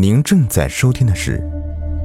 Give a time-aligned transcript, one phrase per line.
[0.00, 1.42] 您正在收听的是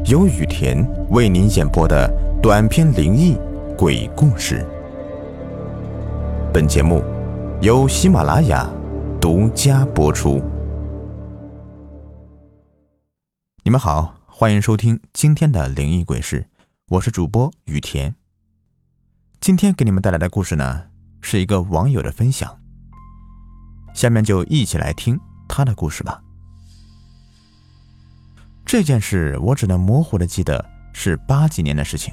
[0.06, 2.12] 由雨田为您演播的
[2.42, 3.38] 短篇灵异
[3.78, 4.66] 鬼故事。
[6.52, 7.04] 本节目
[7.62, 8.68] 由喜马拉雅
[9.22, 10.42] 独家播出。
[13.64, 16.48] 你们好，欢迎收听今天的灵异鬼事，
[16.88, 18.16] 我是主播雨田。
[19.40, 20.86] 今天给你们带来的故事呢，
[21.22, 22.60] 是一个网友的分享。
[23.94, 26.23] 下面就一起来听他的故事吧。
[28.74, 32.12] 这件事我只能模糊的记得是八几年的事情，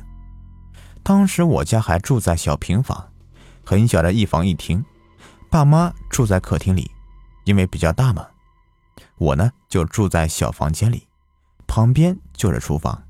[1.02, 3.10] 当时我家还住在小平房，
[3.64, 4.84] 很小的一房一厅，
[5.50, 6.90] 爸妈住在客厅里，
[7.44, 8.26] 因为比较大嘛，
[9.16, 11.08] 我呢就住在小房间里，
[11.66, 13.02] 旁边就是厨房。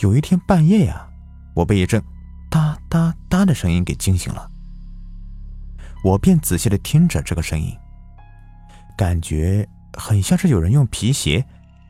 [0.00, 1.08] 有一天半夜呀，
[1.56, 2.00] 我被一阵
[2.48, 4.48] 哒哒哒的声音给惊醒了，
[6.04, 7.76] 我便仔细的听着这个声音，
[8.96, 11.44] 感觉很像是有人用皮鞋。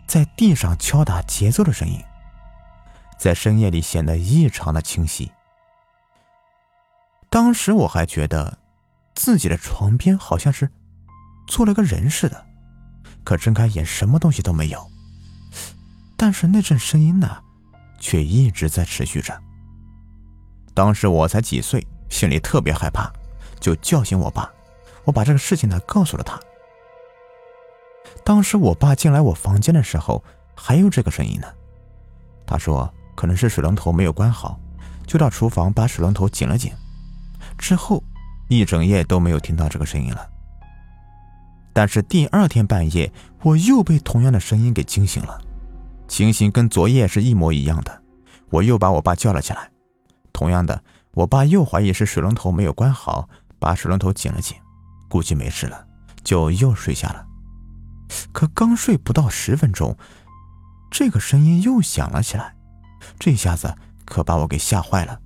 [0.07, 2.01] 在地上敲打节奏的声音，
[3.19, 5.31] 在深夜里显得异常的清晰。
[7.29, 8.59] 当时我还觉得
[9.15, 10.71] 自己的床边好像是
[11.49, 12.47] 坐了个人似的，
[13.25, 14.91] 可睁开眼什么东西都没有。
[16.17, 17.43] 但是那阵声音呢，
[17.99, 19.39] 却一直在持续着。
[20.73, 23.13] 当时我才几岁，心里特别害怕，
[23.61, 24.51] 就叫醒我爸。
[25.05, 26.41] 我把这个事情呢告诉了他。
[28.25, 30.23] 当时我爸进来我房间的时候，
[30.55, 31.47] 还有这个声音呢。
[32.47, 34.59] 他说可能是水龙头没有关好，
[35.07, 36.73] 就到厨房把水龙头紧了紧。
[37.59, 38.03] 之后
[38.49, 40.29] 一整夜都没有听到这个声音了。
[41.73, 43.13] 但是第二天半夜，
[43.43, 45.41] 我又被同样的声音给惊醒了，
[46.09, 48.03] 情形跟昨夜是一模一样的。
[48.49, 49.69] 我又把我爸叫了起来，
[50.33, 54.57] 同样的，我爸又怀疑是水龙头没有关好，把水龙头紧了紧，
[55.09, 55.85] 估计没事了，
[56.23, 57.26] 就又睡下了。
[58.33, 59.97] 可刚睡不到十分钟，
[60.91, 62.55] 这个声音又响了起来，
[63.19, 65.21] 这下子可把我给吓坏了。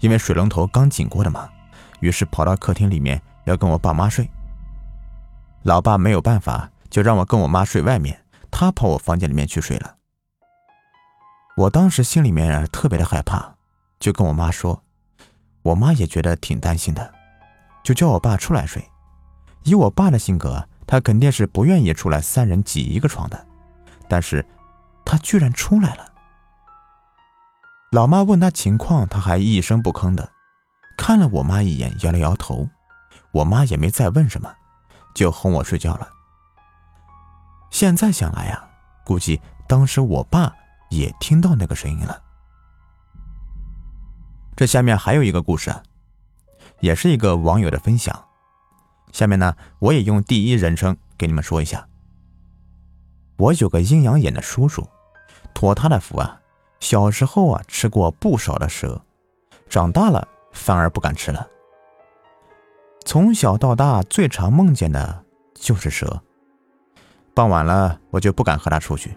[0.00, 1.48] 因为水龙头刚紧过的嘛，
[2.00, 4.28] 于是跑到客厅里面要跟我爸妈睡。
[5.62, 9.96] 老爸没有办法，就让我跟我妈睡外面，他跑我房间里面去睡了。
[11.56, 13.56] 我当时心里面特别的害怕，
[13.98, 14.82] 就跟我妈说，
[15.62, 17.12] 我妈也觉得挺担心的，
[17.84, 18.82] 就叫我爸出来睡。
[19.64, 20.66] 以我爸的性格。
[20.90, 23.46] 他肯定是不愿意出来三人挤一个床的，
[24.08, 24.44] 但是，
[25.04, 26.12] 他居然出来了。
[27.92, 30.32] 老妈问他情况，他还一声不吭的，
[30.96, 32.68] 看了我妈一眼，摇了摇头。
[33.30, 34.52] 我妈也没再问什么，
[35.14, 36.08] 就哄我睡觉了。
[37.70, 38.68] 现在想来呀，
[39.04, 40.52] 估计当时我爸
[40.88, 42.20] 也听到那个声音了。
[44.56, 45.72] 这下面还有一个故事，
[46.80, 48.24] 也是一个网友的分享。
[49.12, 51.86] 下面呢，我也用第一人称给你们说一下。
[53.36, 54.88] 我有个阴阳眼的叔叔，
[55.54, 56.40] 托他的福啊，
[56.78, 59.02] 小时候啊吃过不少的蛇，
[59.68, 61.48] 长大了反而不敢吃了。
[63.04, 66.22] 从小到大最常梦见的就是蛇。
[67.34, 69.16] 傍晚了，我就不敢和他出去，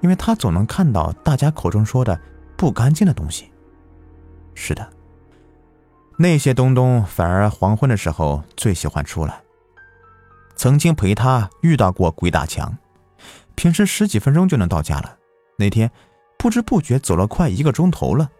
[0.00, 2.18] 因为他总能看到大家口中说的
[2.56, 3.52] 不干净的东西。
[4.54, 4.92] 是的。
[6.22, 9.42] 那些东东反而黄昏的时候最喜欢出来。
[10.54, 12.78] 曾经陪他遇到过鬼打墙，
[13.56, 15.16] 平时十几分钟就能到家了。
[15.56, 15.90] 那天
[16.38, 18.30] 不知不觉走了快一个钟头了，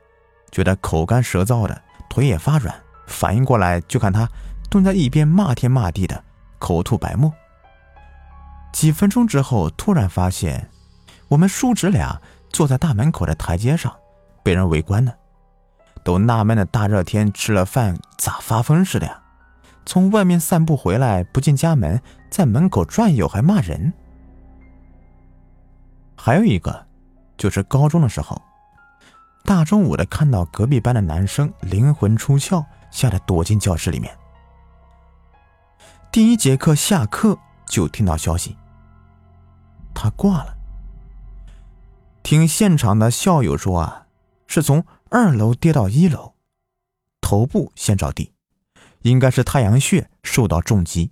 [0.52, 2.72] 觉得口干舌燥的，腿也发软。
[3.08, 4.28] 反应过来就看他
[4.70, 6.22] 蹲在一边骂天骂地的，
[6.60, 7.32] 口吐白沫。
[8.72, 10.70] 几分钟之后，突然发现
[11.26, 13.92] 我们叔侄俩坐在大门口的台阶上，
[14.44, 15.12] 被人围观呢。
[16.04, 19.22] 都纳闷的大热天吃了饭咋发疯似的呀？
[19.84, 23.92] 从外面散步回来不进家门，在门口转悠还骂人。
[26.16, 26.86] 还有一个，
[27.36, 28.40] 就是高中的时候，
[29.44, 34.16] 大中午的看到隔壁班的男生灵魂出窍，吓得躲进教室里面。
[36.12, 37.36] 第一节课下课
[37.66, 38.56] 就听到消息，
[39.92, 40.56] 他挂了。
[42.22, 44.06] 听现场的校友说啊，
[44.46, 44.84] 是从。
[45.14, 46.36] 二楼跌到一楼，
[47.20, 48.32] 头部先着地，
[49.02, 51.10] 应该是太阳穴受到重击。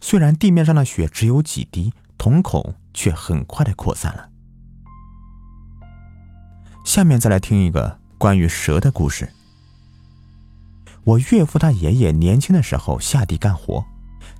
[0.00, 4.30] 虽然地面上的血只有几滴，瞳孔却很快的扩散了。
[6.86, 9.30] 下面再来听一个关于蛇的故事。
[11.04, 13.84] 我岳父他爷爷年轻的时候下地干活，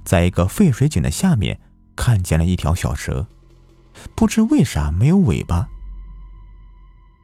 [0.06, 1.60] 在一个废水井的下面
[1.94, 3.26] 看见了一条小蛇，
[4.14, 5.68] 不知为啥没有尾巴。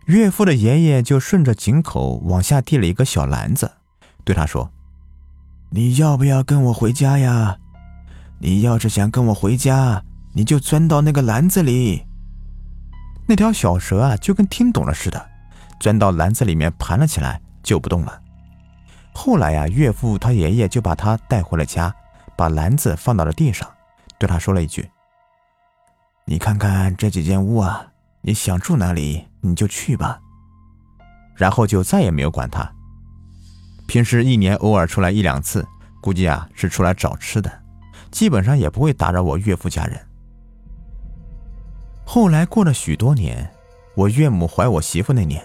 [0.06, 3.70] 岳父的爷爷就顺着井口往下递了一个小篮子，
[4.24, 4.70] 对他说
[5.70, 7.58] ：“你要不要跟我回家呀？
[8.40, 10.02] 你要是想跟我回家，
[10.32, 12.04] 你就钻到那个篮子里。
[13.28, 15.30] 那条小蛇啊，就跟听懂了似的，
[15.78, 18.20] 钻到篮子里面盘了起来，就不动了。
[19.14, 21.94] 后来呀，岳父他爷爷就把他带回了家，
[22.36, 23.70] 把篮子放到了地上，
[24.18, 24.90] 对他说了一句
[26.26, 27.86] ：“你看看这几间屋啊，
[28.22, 30.18] 你想住哪里你就去吧。”
[31.36, 32.66] 然后就再也没有管他。
[33.86, 35.66] 平时一年偶尔出来一两次，
[36.00, 37.52] 估计啊是出来找吃的，
[38.10, 40.00] 基本上也不会打扰我岳父家人。
[42.04, 43.50] 后来过了许多年，
[43.94, 45.42] 我岳母怀我媳妇那年，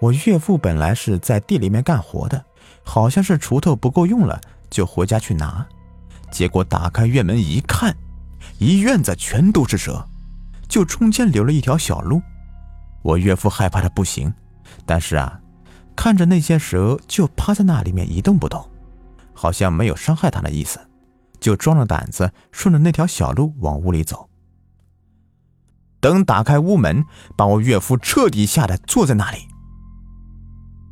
[0.00, 2.44] 我岳父本来是在地里面干活的，
[2.84, 5.66] 好像是锄头不够用了，就回家去拿，
[6.30, 7.96] 结果打开院门一看，
[8.58, 10.06] 一院子全都是蛇，
[10.68, 12.20] 就中间留了一条小路。
[13.06, 14.34] 我岳父害怕的不行，
[14.84, 15.40] 但是啊，
[15.94, 18.68] 看着那些蛇就趴在那里面一动不动，
[19.32, 20.80] 好像没有伤害他的意思，
[21.38, 24.28] 就壮着胆子顺着那条小路往屋里走。
[26.00, 27.04] 等打开屋门，
[27.36, 29.38] 把我岳父彻底吓得坐在那里。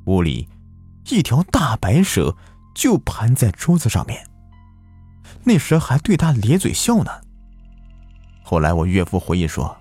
[0.07, 0.49] 屋里，
[1.09, 2.37] 一条大白蛇
[2.77, 4.25] 就盘在桌子上面，
[5.43, 7.11] 那蛇还对他咧嘴笑呢。
[8.45, 9.77] 后来我岳父回忆说，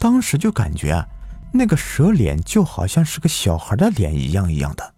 [0.00, 1.06] 当时就感觉啊，
[1.56, 4.94] 那个蛇脸就好像是个小孩的脸一样一样的。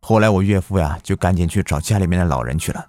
[0.00, 2.86] 后来我岳父呀，就赶紧去找家里面的老人去了，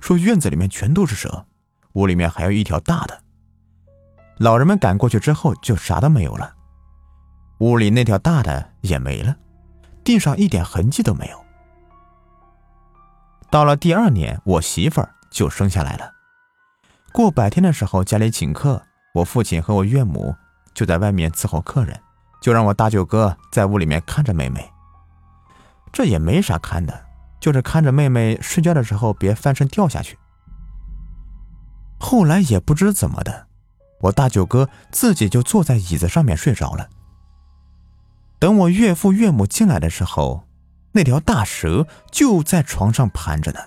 [0.00, 1.44] 说院子里面全都是蛇，
[1.92, 3.20] 屋里面还有一条大的。
[4.38, 6.54] 老人们赶过去之后，就啥都没有了，
[7.58, 9.36] 屋里那条大的也没了，
[10.02, 11.44] 地上一点痕迹都没有。
[13.50, 16.14] 到了第二年，我媳妇儿就生下来了。
[17.12, 18.82] 过百天的时候，家里请客，
[19.12, 20.34] 我父亲和我岳母
[20.74, 22.00] 就在外面伺候客人，
[22.40, 24.70] 就让我大舅哥在屋里面看着妹妹。
[25.92, 27.06] 这也没啥看的，
[27.38, 30.18] 就是看着妹妹睡觉的时候别翻身掉下去。
[31.98, 33.48] 后来也不知怎么的。
[34.00, 36.88] 我大舅哥自己就坐在椅子上面睡着了。
[38.40, 40.48] 等我岳父岳母进来的时候，
[40.90, 43.60] 那条大蛇就在床上盘着呢，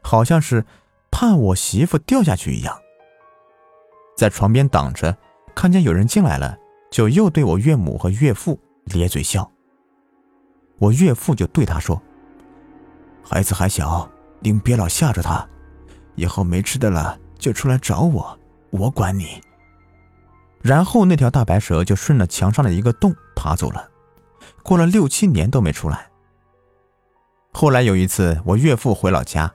[0.00, 0.64] 好像是
[1.10, 2.80] 怕我媳妇掉下去一样，
[4.16, 5.18] 在床边挡着。
[5.58, 6.56] 看见有人进来了，
[6.88, 9.50] 就又对我岳母和岳父咧嘴笑。
[10.78, 12.00] 我岳父就对他说
[13.26, 14.08] ：“孩子还小，
[14.38, 15.44] 您别老吓着他，
[16.14, 18.38] 以后没吃的了就出来找我，
[18.70, 19.42] 我管你。”
[20.62, 23.90] 然后那条大白蛇就顺着墙上的一个洞爬走了，
[24.62, 26.08] 过了六七年都没出来。
[27.50, 29.52] 后来有一次，我岳父回老家，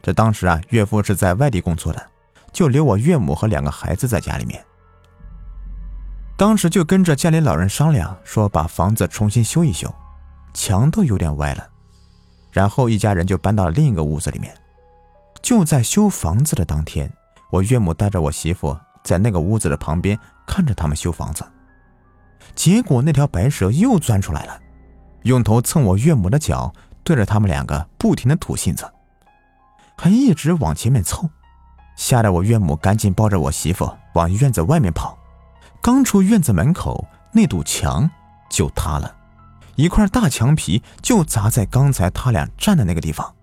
[0.00, 2.02] 这当时啊，岳父是在外地工作的，
[2.52, 4.64] 就留我岳母和两个孩子在家里面。
[6.42, 9.88] 当时就跟着家里老人商量，说把房子重新修一修，
[10.52, 11.64] 墙都有点歪了。
[12.50, 14.52] 然后一家人就搬到了另一个屋子里面。
[15.40, 17.08] 就在修房子的当天，
[17.52, 18.76] 我岳母带着我媳妇。
[19.04, 21.44] 在那个屋子的旁边看着他们修房子，
[22.56, 24.60] 结果那条白蛇又钻出来了，
[25.22, 26.74] 用头蹭我岳母的脚，
[27.04, 28.84] 对着他们两个不停的吐信子，
[29.96, 31.30] 还一直往前面凑，
[31.96, 35.16] 吓得我岳母赶紧抱着我媳妇往院子外面跑。
[35.82, 38.08] 刚出院子门口，那堵墙
[38.48, 39.16] 就塌了，
[39.74, 43.34] 一块大墙皮就砸在刚才他俩站的那个地方。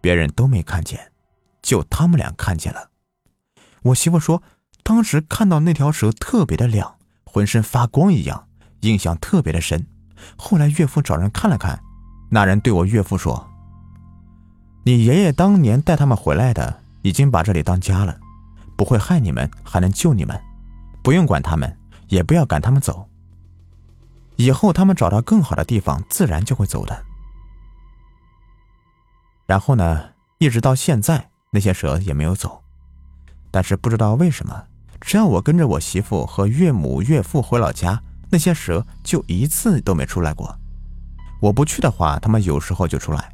[0.00, 1.12] 别人都没看见，
[1.62, 2.90] 就他们俩看见了。
[3.82, 4.42] 我媳妇说，
[4.82, 8.48] 当时看到那条蛇特别的亮，浑身发光一样，
[8.80, 9.86] 印象特别的深。
[10.36, 11.80] 后来岳父找人看了看，
[12.28, 13.48] 那人对我岳父说
[14.84, 18.18] ：“你爷爷当年带他们回来的，已经把这里当家了，
[18.76, 20.36] 不会害你们，还能救你们，
[21.02, 21.78] 不用管他们，
[22.08, 23.08] 也不要赶他们走。
[24.36, 27.04] 以后他们找到更好的地方，自然就会走的。”
[29.46, 32.62] 然后呢，一直到现在，那些蛇也没有走。
[33.50, 34.64] 但是不知道为什么，
[35.00, 40.54] 只要我跟着我媳妇和岳母岳父回老家，那些蛇就一次都没出来过。
[41.40, 43.32] 我不去的话，他们有时候就出来。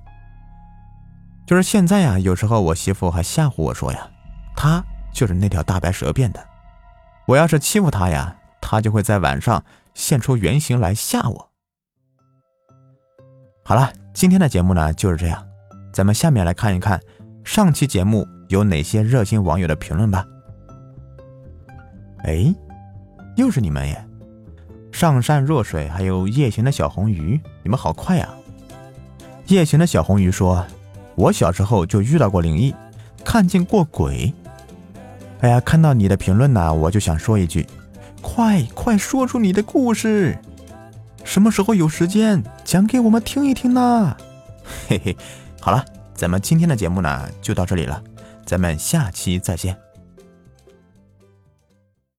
[1.47, 4.09] 就是现在呀，有时候我媳妇还吓唬我说呀，
[4.55, 6.54] 他就是那条大白蛇变的。
[7.27, 9.65] 我要是欺负他呀，他就会在晚上
[9.95, 11.51] 现出原形来吓我。
[13.65, 15.47] 好了，今天的节目呢就是这样，
[15.93, 17.01] 咱们下面来看一看
[17.45, 18.27] 上期节目。
[18.51, 20.25] 有哪些热心网友的评论吧？
[22.25, 22.55] 哎，
[23.37, 24.07] 又是你们耶！
[24.93, 28.29] 上善若水，还有夜行的小红鱼，你们好快呀！
[29.47, 30.65] 夜行的小红鱼说
[31.17, 32.73] ：“我小时候就遇到过灵异，
[33.25, 34.33] 看见过鬼。”
[35.45, 37.67] 哎呀，看到你的评论呢，我就想说一句：
[38.23, 40.39] 快快说出你的故事！
[41.23, 44.17] 什么时候有时间讲给我们听一听呢？
[44.89, 45.15] 嘿嘿，
[45.61, 45.85] 好了，
[46.15, 48.03] 咱们今天的节目呢就到这里了。
[48.47, 49.84] 咱们下期再见。